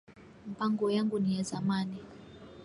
[0.47, 1.97] Mpango yangu ni ya zamani